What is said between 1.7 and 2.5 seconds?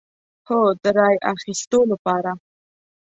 لپاره